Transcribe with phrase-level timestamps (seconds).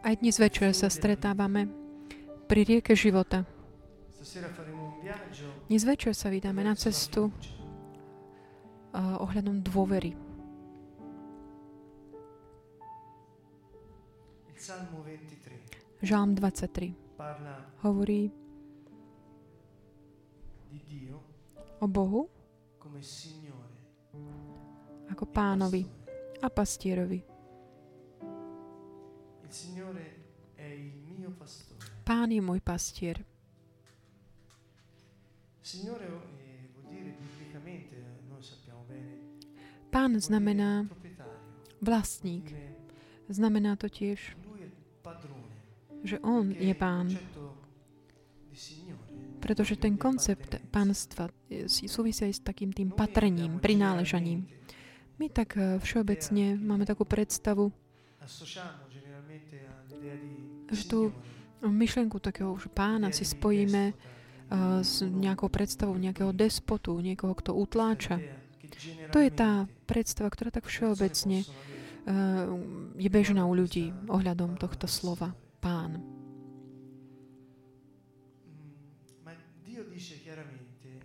[0.00, 1.68] Aj dnes večer sa stretávame
[2.48, 3.44] pri rieke života.
[5.68, 10.16] Dnes večer sa vydáme na cestu uh, ohľadom dôvery.
[16.00, 17.20] Žalm 23
[17.84, 18.32] hovorí
[21.84, 22.32] o Bohu
[25.12, 25.84] ako pánovi
[26.40, 27.37] a pastierovi.
[32.04, 33.20] Pán je môj pastier.
[39.88, 40.84] Pán znamená
[41.80, 42.52] vlastník.
[43.28, 44.36] Znamená to tiež,
[46.04, 47.12] že On je pán.
[49.38, 51.28] Pretože ten koncept pánstva
[51.68, 54.48] súvisia aj s takým tým patrením, prináležaním.
[55.18, 57.74] My tak eh, všeobecne máme takú predstavu,
[60.68, 61.10] že tú
[61.62, 68.22] myšlenku takého že pána si spojíme uh, s nejakou predstavou nejakého despotu, niekoho, kto utláča.
[69.10, 72.46] To je tá predstava, ktorá tak všeobecne uh,
[72.94, 75.98] je bežná u ľudí ohľadom tohto slova pán.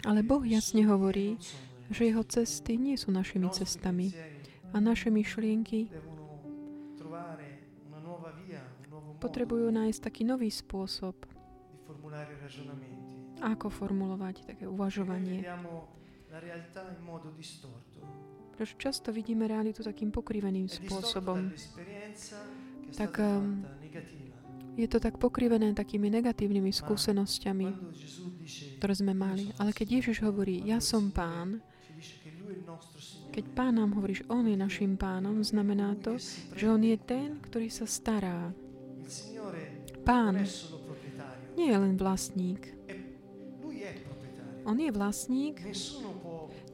[0.03, 1.39] Ale Boh jasne hovorí,
[1.88, 4.11] že jeho cesty nie sú našimi cestami
[4.75, 5.88] a naše myšlienky
[9.19, 11.15] potrebujú nájsť taký nový spôsob,
[13.43, 15.43] ako formulovať také uvažovanie.
[18.53, 21.50] Pretože často vidíme realitu takým pokriveným spôsobom.
[22.94, 23.66] Tak um,
[24.78, 27.67] je to tak pokrivené takými negatívnymi skúsenosťami,
[28.78, 29.49] ktoré sme mali.
[29.57, 31.66] Ale keď Ježiš hovorí, ja som pán,
[33.33, 36.21] keď pán nám hovorí, že on je našim pánom, znamená to,
[36.53, 38.53] že on je ten, ktorý sa stará
[40.03, 40.35] Pán
[41.55, 42.75] nie je len vlastník.
[44.63, 45.63] On je vlastník.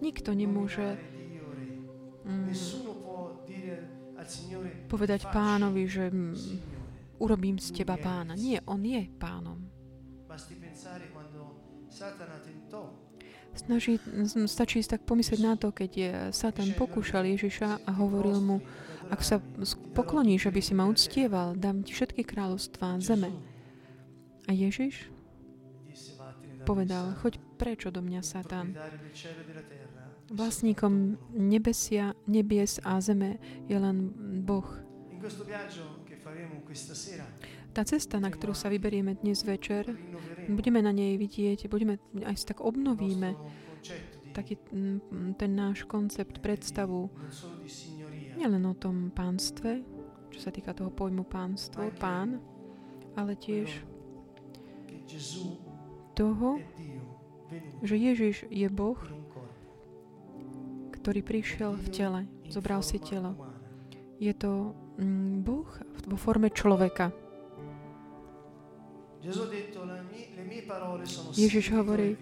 [0.01, 0.97] Nikto nemôže
[2.25, 2.53] mm,
[4.89, 6.33] povedať pánovi, že mm,
[7.21, 8.33] urobím z teba pána.
[8.33, 9.59] Nie, on je pánom.
[13.59, 13.99] Snaží,
[14.47, 18.57] stačí tak pomyslieť na to, keď je Satan pokúšal Ježiša a hovoril mu,
[19.11, 19.43] ak sa
[19.91, 23.35] pokloníš, aby si ma uctieval, dám ti všetky kráľovstvá zeme.
[24.47, 25.11] A Ježiš
[26.63, 28.71] povedal, choď preč do mňa, Satan.
[30.29, 34.13] Vlastníkom nebesia, nebies a zeme je len
[34.45, 34.65] Boh.
[37.69, 39.89] Tá cesta, na ktorú sa vyberieme dnes večer,
[40.55, 43.35] budeme na nej vidieť, budeme aj tak obnovíme
[44.29, 44.61] taký
[45.35, 47.09] ten náš koncept, predstavu
[48.37, 49.83] nielen o tom pánstve,
[50.29, 52.39] čo sa týka toho pojmu pánstvo, pán,
[53.17, 53.83] ale tiež
[56.13, 56.61] toho,
[57.81, 58.99] že Ježiš je Boh,
[60.93, 63.33] ktorý prišiel v tele, zobral si telo.
[64.19, 64.75] Je to
[65.41, 65.69] Boh
[66.05, 67.09] vo forme človeka.
[71.35, 72.17] Ježiš hovorí,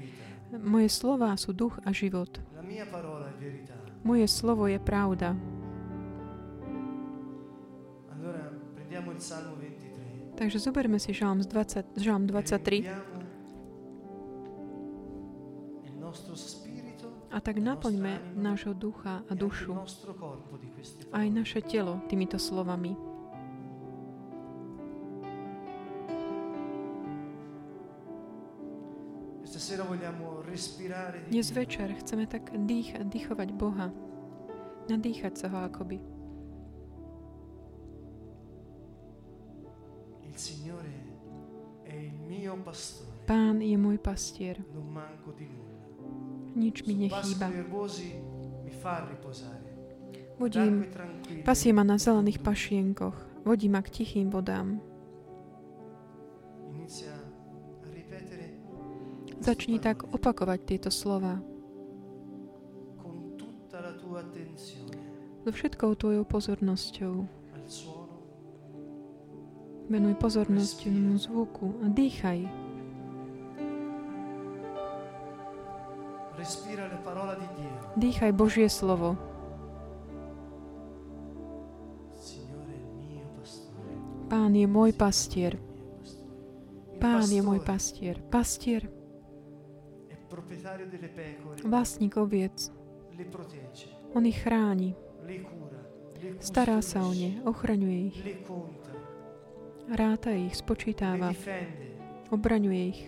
[0.56, 2.30] moje slova sú duch a život.
[4.04, 5.36] Moje slovo je pravda.
[10.38, 13.18] Takže zoberme si Žalm 20, Žalm 23
[17.28, 19.76] a tak naplňme nášho ducha a dušu
[21.12, 23.17] aj naše telo týmito slovami.
[31.28, 33.92] Dnes večer chceme tak dýchať, dýchovať Boha,
[34.88, 36.00] nadýchať sa ho akoby.
[43.28, 44.56] Pán je môj pastier.
[46.56, 47.52] Nič mi nechýba.
[50.40, 50.88] Vodím,
[51.44, 53.44] pasie ma na zelených pašienkoch.
[53.44, 54.80] Vodí ma k tichým vodám.
[59.38, 61.40] Začni tak opakovať tieto slova.
[65.48, 67.14] So všetkou tvojou pozornosťou.
[69.88, 72.44] Venuj pozornosť zvuku a dýchaj.
[77.96, 79.16] Dýchaj Božie slovo.
[84.28, 85.56] Pán je môj pastier.
[87.00, 88.20] Pán je môj pastier.
[88.28, 88.97] Pastier.
[91.64, 92.72] Vlastník oviec.
[94.14, 94.96] On ich chráni.
[96.42, 98.18] Stará sa o ne, ochraňuje ich.
[99.88, 101.34] Ráta ich, spočítava.
[102.30, 103.02] Obraňuje ich.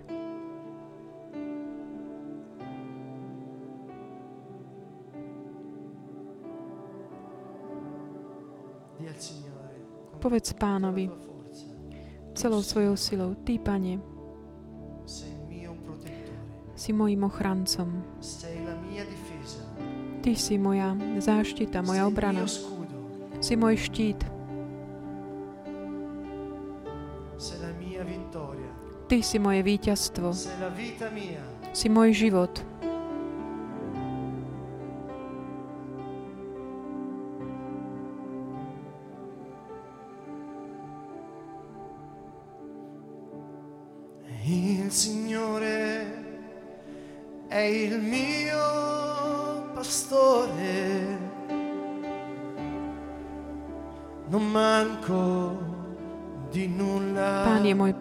[10.19, 11.30] Povedz pánovi
[12.39, 14.00] celou svojou silou, Ty, Pane,
[16.80, 17.92] si mojim ochrancom.
[20.24, 22.48] Ty si moja záštita, moja obrana.
[23.44, 24.24] Si môj štít.
[29.12, 30.31] Ty si moje víťazstvo.
[31.76, 32.69] Si môj život.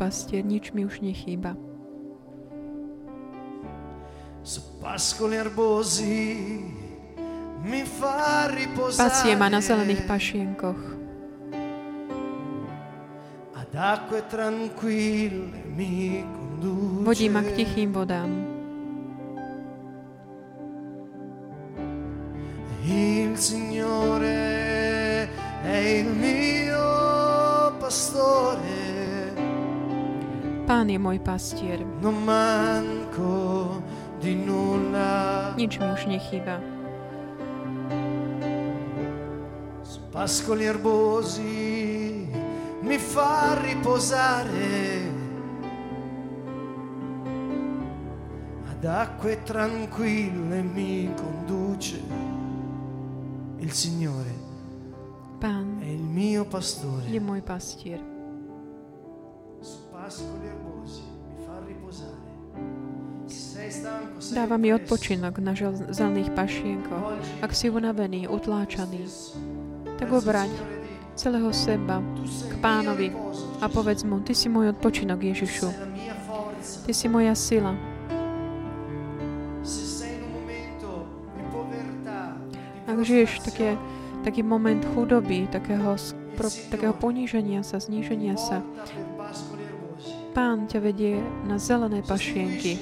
[0.09, 1.53] Pastier, nič mi už nechýba.
[8.97, 10.81] Pasie ma na zelených pašienkoch.
[17.05, 18.33] Vodí ma k tichým vodám.
[22.89, 25.29] Il Signore
[25.61, 26.89] è il mio
[27.77, 28.78] pastore,
[30.69, 31.81] Pán je môj pastier.
[32.05, 33.81] non manco
[34.21, 35.57] di nulla.
[35.57, 36.61] Nič mi už nechýba.
[39.81, 42.29] Su pascoli erbosi
[42.85, 45.09] mi fa riposare.
[48.69, 51.97] Ad acque tranquille mi conduce.
[53.57, 54.37] Il Signore
[55.41, 57.09] Pán è il mio je pastore.
[57.25, 58.18] môj pastier.
[60.09, 62.17] Pascoli erbosi mi fa riposare.
[64.33, 67.13] Dáva mi odpočinok na žel- zelených pašienkoch.
[67.45, 69.05] Ak si unavený, utláčaný,
[70.01, 70.49] tak obraň
[71.13, 73.13] celého seba k pánovi
[73.61, 75.69] a povedz mu, Ty si môj odpočinok, Ježišu.
[76.89, 77.77] Ty si moja sila.
[82.89, 83.77] Ak žiješ také,
[84.25, 86.01] taký moment chudoby, takého,
[86.33, 88.65] pro, takého poníženia sa, zníženia sa,
[90.39, 91.19] Pán ťa vedie
[91.51, 92.79] na zelené pašienky.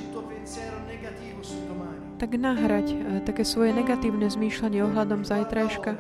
[2.21, 5.97] Tak nahrať eh, také svoje negatívne zmýšľanie ohľadom zajtrajška.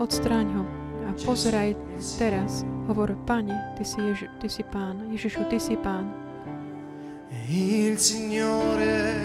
[0.00, 0.64] Odstráň ho
[1.04, 1.76] a pozeraj
[2.16, 2.64] teraz.
[2.88, 5.12] Hovor, Pane, Ty si, Ježi- ty si Pán.
[5.12, 6.08] Ježišu, Ty si Pán.
[7.44, 9.20] Il Signore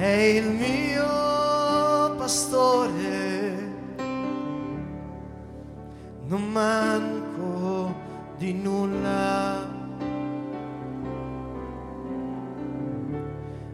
[0.00, 1.12] è il mio
[2.16, 3.52] pastore,
[6.24, 7.92] non manco
[8.40, 9.77] di nulla.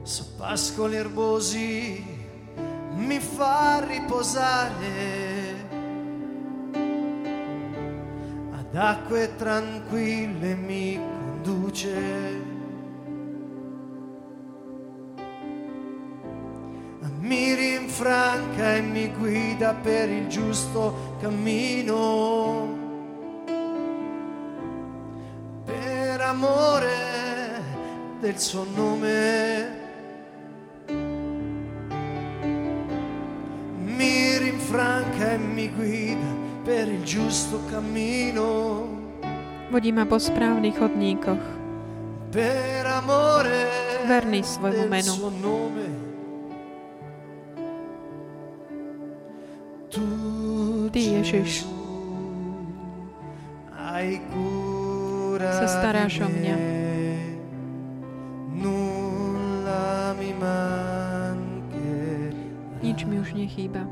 [0.04, 2.04] Su pascoli erbosi
[2.96, 5.66] mi fa riposare,
[8.52, 12.52] ad acque tranquille mi conduce.
[17.20, 22.68] mi rinfranca e mi guida per il giusto cammino.
[25.64, 27.62] Per amore
[28.20, 29.83] del suo nome.
[35.64, 36.28] Mi guida
[36.64, 38.86] per il giusto cammino.
[39.70, 41.44] Vodí ma po správnych chodníkoch.
[42.30, 43.72] Per amore
[44.04, 45.12] Verný svojmu menu.
[45.40, 45.88] nome.
[50.94, 51.66] Ty, Ježiš,
[55.40, 56.56] sa staráš o mňa.
[62.84, 63.88] Nič mi už nechýba.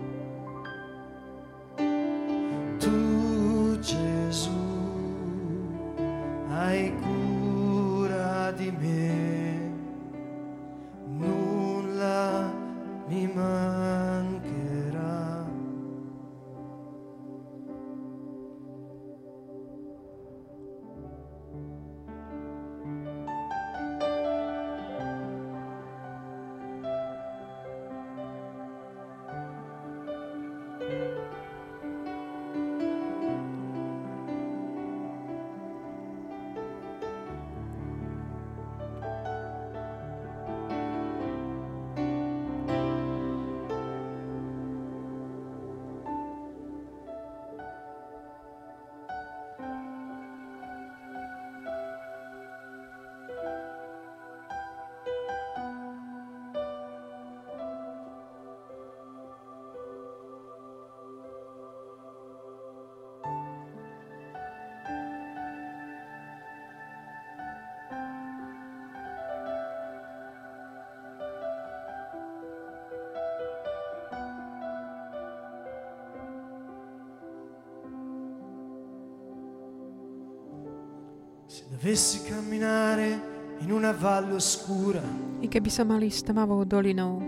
[85.42, 87.20] I keby som mal ísť tmavou dolinou,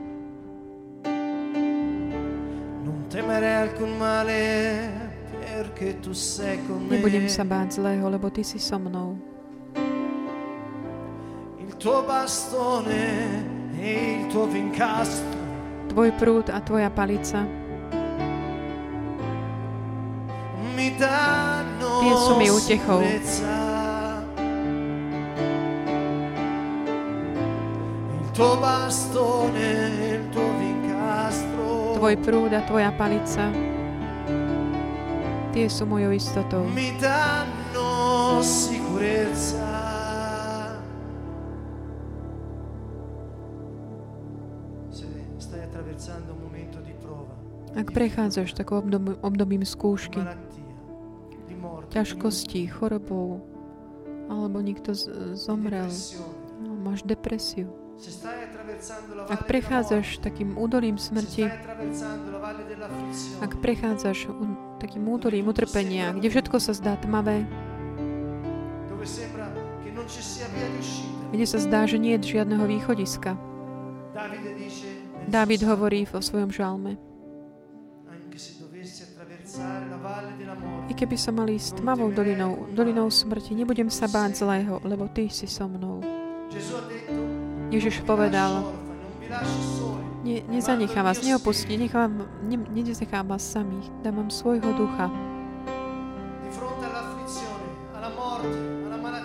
[2.80, 4.40] non temerei alcun male
[5.28, 6.96] perché tu sei con me.
[6.96, 9.20] nebudem sa báť zlého, lebo Ty si so mnou.
[11.60, 13.04] Il tuo bastone
[13.76, 15.36] e il tuo vincastro
[15.92, 17.44] Tvoj prúd a Tvoja palica
[22.04, 23.00] Tie sú mi utechou.
[31.94, 33.48] Tvoj prúd a Tvoja palica
[35.50, 36.66] Tie sú mojou istotou.
[36.68, 39.70] mi danno sicurezza.
[47.74, 50.22] Ak prechádzaš takou obdob- obdobím skúšky,
[51.88, 53.42] ťažkostí, chorobou,
[54.26, 55.90] alebo niekto z- zomrel,
[56.60, 57.66] no, máš depresiu.
[59.30, 61.46] Ak prechádzaš takým údolím smrti,
[63.40, 64.28] ak prechádzaš
[64.82, 67.46] takým údolím utrpenia, kde všetko sa zdá tmavé,
[71.34, 73.34] kde sa zdá, že nie je žiadneho východiska.
[75.24, 77.00] Dávid hovorí vo svojom žalme.
[80.90, 85.30] I keby som mal ísť tmavou dolinou, dolinou smrti, nebudem sa báť zlého, lebo Ty
[85.30, 86.02] si so mnou.
[87.74, 88.52] Ježiš "Non vi povedal,
[90.22, 95.10] ne, nezanechám vás, neopustí, nechám, ne, nenechám vás samých, dám vám svojho ducha.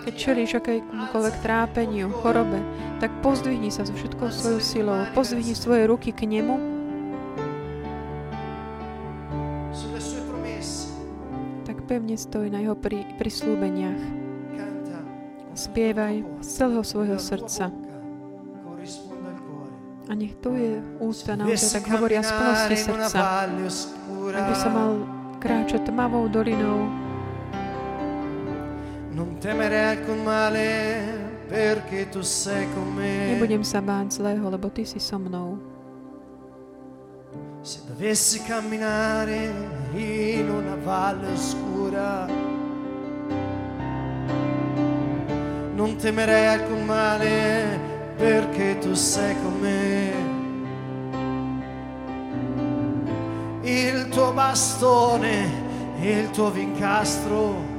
[0.00, 2.58] Keď čelíš akémukoľvek trápeniu, chorobe,
[2.98, 6.58] tak pozdvihni sa so všetkou svojou silou, pozdvihni svoje ruky k nemu
[11.62, 14.02] tak pevne stoj na jeho pri, prislúbeniach.
[15.54, 17.89] Spievaj z celého svojho srdca.
[20.10, 23.46] A nech tvoje ústa naozaj tak hovoria z plnosti srdca.
[24.34, 25.06] Ak by sa mal
[25.38, 26.90] kráčať tmavou dolinou,
[33.30, 35.62] nebudem sa báť zlého, lebo Ty si so mnou.
[37.62, 39.54] Se dovessi camminare
[39.94, 42.26] in una valle oscura,
[45.78, 47.59] non temerei alcun male
[54.32, 57.69] bastone e il tuo vincastro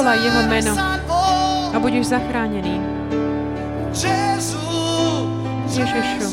[0.00, 0.72] e Volaj jeho meno.
[1.70, 2.80] A budeš zachránený.
[3.92, 4.56] Ježišu.
[5.68, 6.28] Ježišu.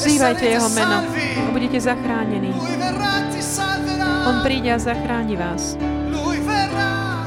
[0.00, 0.96] Vzývajte jeho meno
[1.38, 2.50] a budete zachránení.
[4.26, 5.78] On príde a zachráni vás.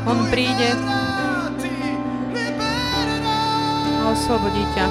[0.04, 1.03] On príde.
[4.14, 4.86] Oslobodí ťa.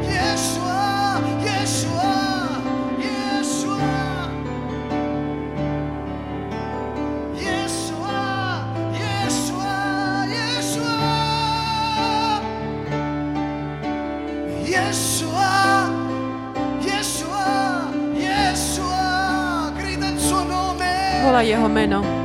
[0.00, 2.12] Yeshua, Yeshua,
[2.96, 3.92] Yeshua.
[7.36, 8.20] Yeshua,
[8.96, 9.76] Yeshua,
[10.32, 11.04] Yeshua.
[14.64, 15.52] Yeshua,
[16.80, 17.48] Yeshua,
[18.16, 19.04] Yeshua.
[19.76, 20.92] Grida il suo nome.
[21.28, 22.15] Volaj jeho meno.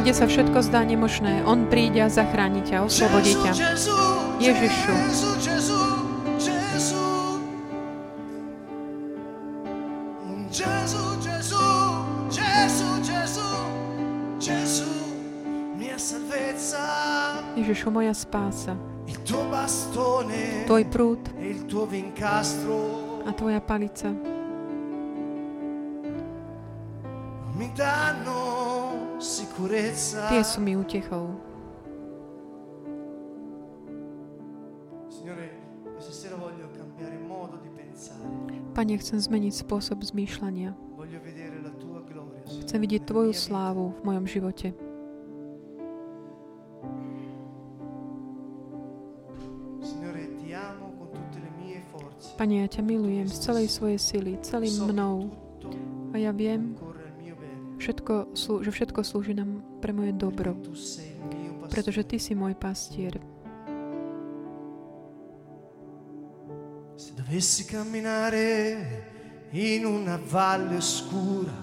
[0.00, 3.52] Aj kde sa všetko zdá nemožné, On príde a zachráni ťa, oslobodí ťa.
[4.40, 4.94] Ježišu.
[17.60, 18.80] Ježišu, moja spása,
[20.64, 21.20] Tvoj prúd.
[21.36, 21.52] e
[23.28, 24.29] a Tvoja palica
[29.70, 30.74] Tie sú mi
[37.70, 38.58] pensare.
[38.74, 40.74] Pane, chcem zmeniť spôsob zmýšľania.
[42.66, 44.74] Chcem vidieť Tvoju slávu v mojom živote.
[52.40, 55.28] Pane, ja ťa milujem z celej svojej sily, celým mnou.
[56.10, 56.72] A ja viem,
[57.80, 60.52] všetko, že všetko slúži nám pre moje dobro.
[61.72, 63.16] Pretože Ty si môj pastier.
[67.00, 68.84] Se dovessi camminare
[69.56, 71.56] in una valle oscura,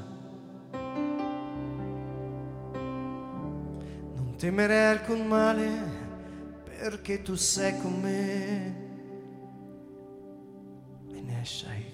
[4.18, 5.70] non temerei alcun male
[6.66, 8.86] perché tu sei con me.
[11.08, 11.86] Tai, tu sei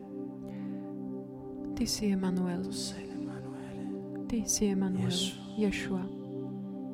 [1.76, 2.62] Ty si Emanuel.
[2.62, 5.12] tu sei l'Emanuele, Ty si Emanuel.
[5.58, 6.02] Ješua.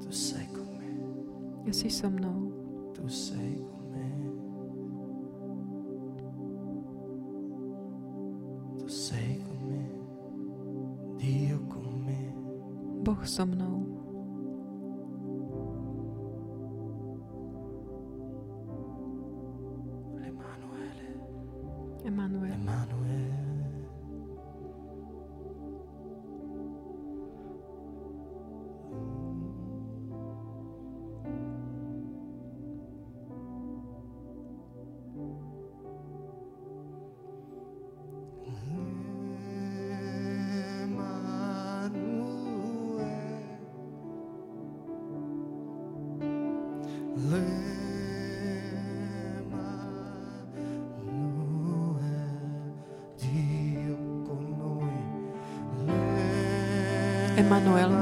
[0.01, 2.51] tu sei con me, Ja si so mnou.
[2.93, 3.57] tu sei
[13.35, 13.92] so.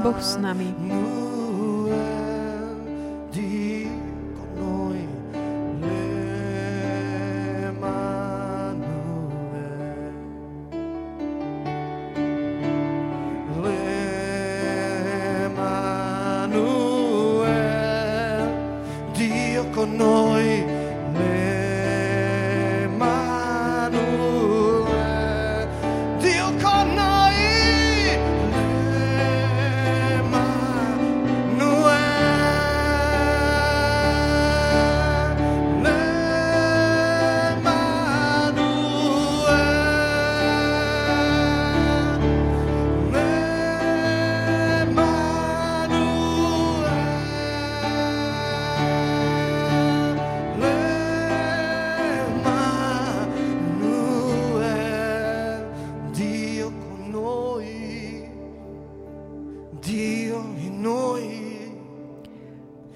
[0.02, 0.74] Boh s nami.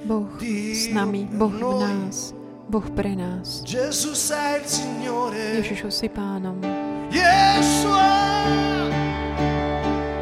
[0.07, 1.27] Boh s nami.
[1.35, 2.31] Boh v nás.
[2.71, 3.67] Boh pre nás.
[3.67, 4.15] Ježišu
[5.91, 6.63] si pánom.
[7.11, 8.47] Yeshua,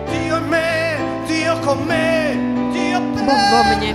[0.09, 0.97] Dio in me,
[1.29, 2.33] Dio con me,
[2.73, 3.93] Dio per Boh vo mne.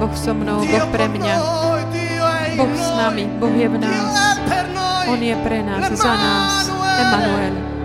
[0.00, 1.36] Boh so mnou, Boh pre mňa.
[2.56, 3.28] Boh s nami.
[3.36, 4.40] Boh je v nás.
[5.04, 6.64] On je pre nás, za nás.
[6.96, 7.77] Emanuel.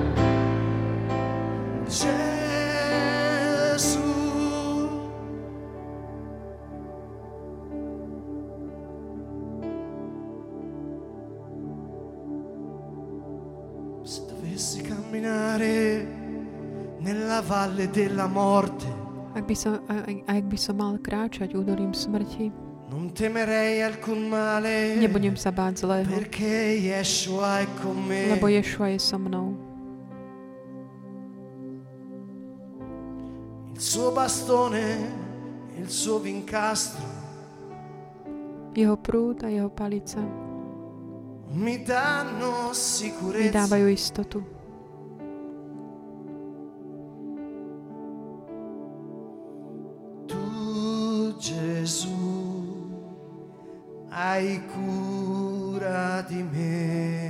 [17.84, 18.86] Valle della morte,
[19.36, 22.54] Ak by, som, a- a- ak by som mal kráčať údolím smrti,
[22.93, 28.30] non temerei alcun male, nebudem sa báť zlého, perché Yeshua è con me.
[28.30, 29.58] lebo Ješua je so mnou.
[33.74, 34.86] Il suo bastone,
[35.82, 37.10] il suo vincastro
[38.74, 40.22] Jeho prúd a jeho palica
[41.54, 42.74] mi danno
[43.38, 44.53] mi dávajú istotu.
[54.34, 57.23] Hai cura di me.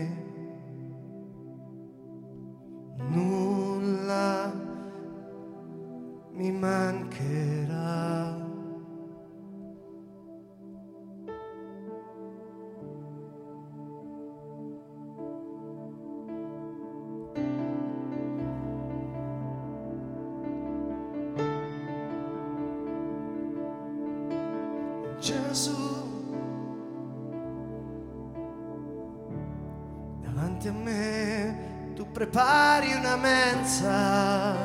[30.54, 31.56] Davanti a me
[31.96, 34.56] tu prepari una mensa.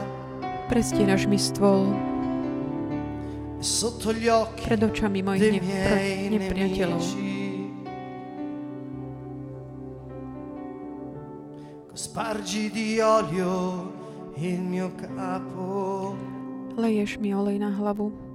[0.68, 1.96] Prestieraš mi stôl
[3.58, 7.02] e Sotto gli occhi pred očami mojich nepr- nepriateľov.
[11.98, 13.90] Spargi di olio
[14.36, 16.14] il mio capo.
[16.76, 18.27] Leješ mi olej na hlavu.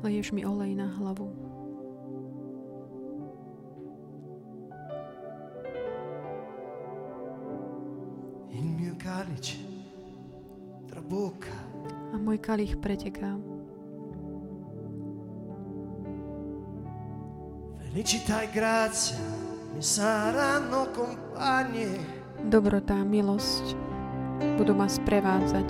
[0.00, 1.28] Leješ mi olej na hlavu.
[12.10, 13.36] A môj kalich preteká.
[17.90, 19.18] Felicità e grazia
[19.74, 21.98] mi saranno compagni
[22.46, 23.74] Dobrota a milosť
[24.54, 25.68] budú ma sprevádzať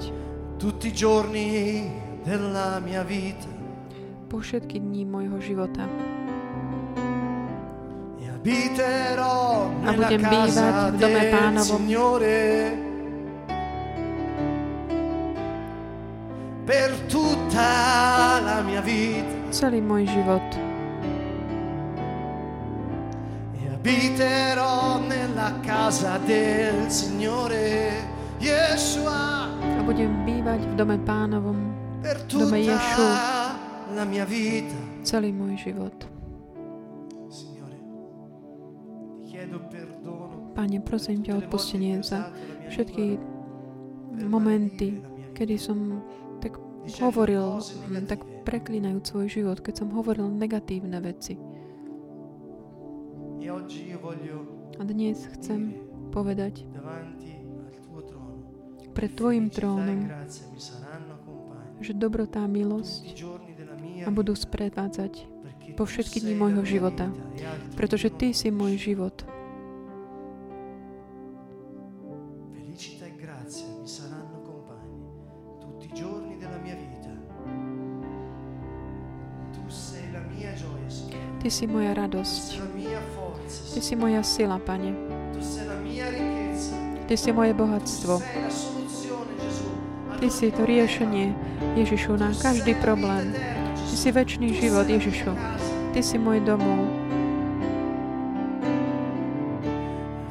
[0.60, 1.48] tutti i giorni
[2.20, 3.59] della mia vita
[4.30, 5.90] po všetky dní môjho života.
[9.84, 11.82] A budem bývať v dome Pánovom.
[16.70, 20.46] Per tutta la mia vita Celý môj život.
[23.58, 27.98] e abiterò nella casa del Signore
[28.38, 31.58] Yeshua A budem bývať v dome pánovom
[32.00, 33.39] per Dome Yeshu.
[33.94, 34.74] La mia vita.
[35.02, 35.94] celý môj život.
[37.26, 37.78] Signore,
[39.22, 40.54] ti chiedo perdono.
[40.54, 42.30] Pane, prosím ťa odpustenie za
[42.70, 43.18] všetky
[44.26, 45.00] momenty,
[45.34, 46.02] kedy som
[46.38, 46.58] tak
[47.00, 47.58] hovoril,
[48.06, 51.38] tak preklinajúc svoj život, keď som hovoril negatívne veci.
[53.40, 53.48] E
[54.78, 55.74] A dnes chcem
[56.12, 56.66] povedať,
[58.90, 60.00] pred Tvojim e trónom,
[61.80, 63.16] že dobrotá milosť
[64.06, 65.26] ma budú sprevádzať
[65.74, 67.08] po všetky dni môjho života,
[67.76, 69.24] pretože Ty si môj život.
[69.24, 69.30] E.
[81.40, 82.60] Ty si moja radosť.
[83.72, 84.92] Ty si moja sila, Pane.
[87.08, 88.20] Ty si moje bohatstvo.
[90.20, 91.32] Ty si to riešenie,
[91.80, 93.32] Ježišu, na každý problém.
[93.90, 95.34] Ty si väčší život, Ježišu.
[95.90, 96.86] Ty si môj domov.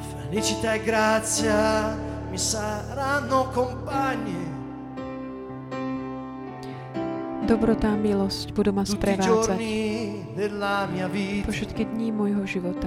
[0.00, 1.92] Felicità e grazia
[2.32, 4.40] mi saranno compagni
[7.50, 9.58] Dobrota a milosť budú ma sprevádzať
[11.42, 12.86] po všetky dní môjho života.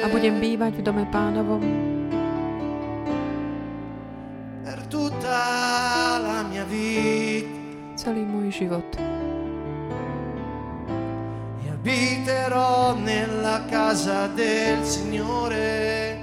[0.00, 1.99] A budem bývať v dome pánovom
[8.60, 8.96] život.
[11.64, 16.22] E abiterò nella casa del Signore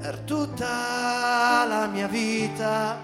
[0.00, 3.01] per tutta la mia vita.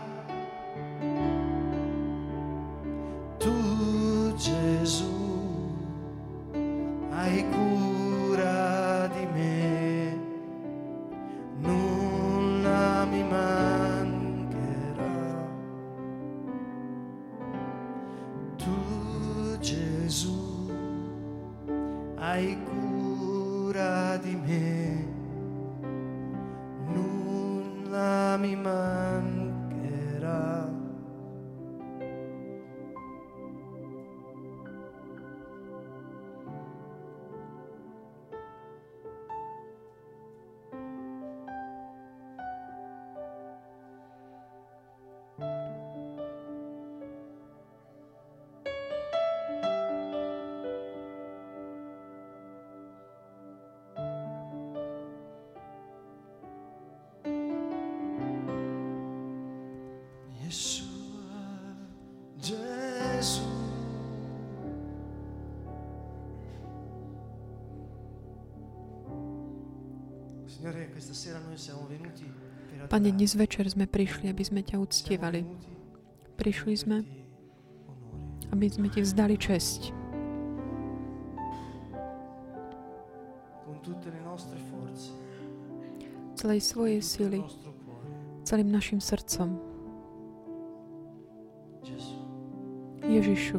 [72.88, 75.44] Pane, dnes večer sme prišli, aby sme ťa uctievali.
[76.40, 77.04] Prišli sme,
[78.48, 79.92] aby sme ti vzdali česť.
[86.40, 87.44] Celej svojej sily,
[88.48, 89.67] celým našim srdcom,
[93.18, 93.58] Ježišu,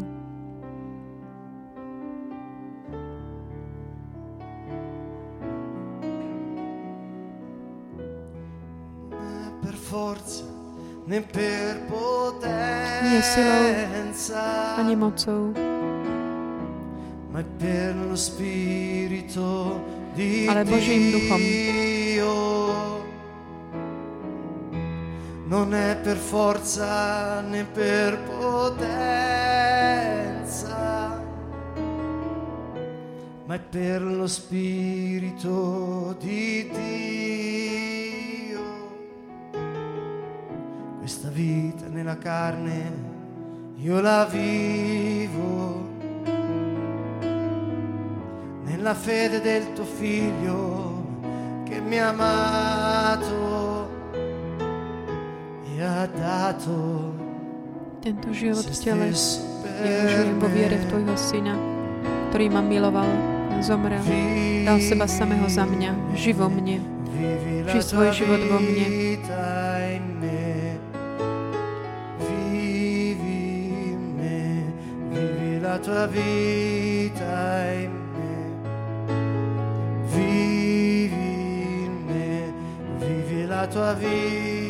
[13.09, 13.63] Nie silou,
[14.77, 15.51] ani mocou,
[17.31, 19.81] ma è per lo spirito
[20.15, 21.41] di Ale Božím duchom.
[25.49, 28.69] Non è per forza né per potenza,
[33.45, 38.61] ma è per lo spirito di Dio.
[40.99, 43.07] Questa vita nella carne
[43.77, 45.87] io la vivo
[48.65, 51.07] nella fede del tuo figlio
[51.63, 53.58] che mi ha amato
[58.03, 60.91] tento život v tele, žijem vo viere v.
[60.91, 61.55] Tvojho Syna,
[62.31, 63.07] ktorý ma miloval,
[63.63, 64.03] zomrel,
[64.67, 66.83] dal seba samého za mňa, živo mne.
[67.15, 68.87] Vivi la Žij svoj život vo mne.
[75.59, 77.39] la tua vita
[77.77, 78.35] in me.
[80.11, 81.13] Vivi
[81.85, 82.51] in me,
[82.99, 84.68] vivi la tua vita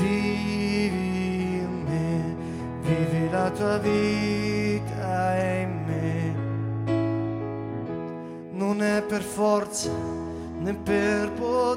[0.00, 5.82] Vivi in la tua vita in
[8.62, 9.90] non è per forza
[10.60, 11.74] né per potenza,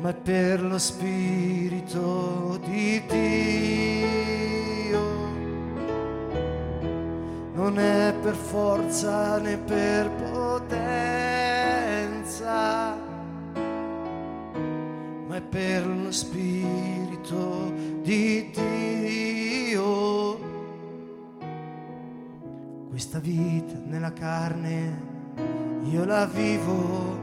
[0.00, 4.08] ma per lo spirito di Dio.
[7.54, 10.29] Non è per forza né per potenza,
[15.30, 19.78] ma è per lo spirito di Dio.
[22.88, 25.08] Questa vita nella carne
[25.84, 27.18] io la vivo.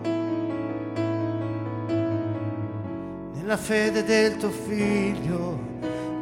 [3.34, 5.60] Nella fede del tuo figlio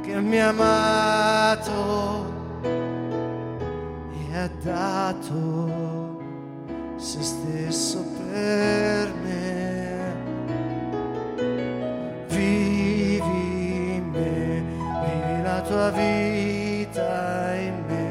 [0.01, 2.33] che mi ha amato
[4.11, 6.14] e ha dato
[7.05, 10.15] se stesso per me.
[12.29, 14.63] Vivi in me
[15.03, 18.07] vivi la tua vita in me.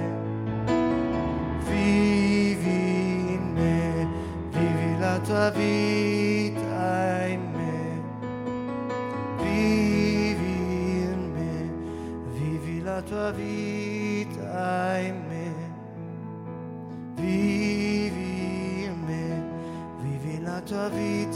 [1.68, 4.07] Vivi in me,
[4.50, 8.00] vivi la tua vita in me.
[9.42, 10.54] Vivi
[11.02, 11.70] in me,
[12.33, 13.73] vivi la tua vita
[20.88, 21.28] vivi